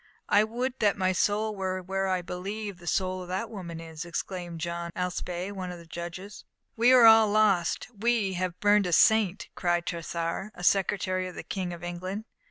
[0.29, 4.03] "I would that my soul were where I believe the soul of that woman is!"
[4.03, 6.43] exclaimed Jean Alespée, one of the judges.
[6.75, 11.43] "We are all lost; we have burnt a saint!" cried Tressart, a secretary of the
[11.43, 12.25] King of England.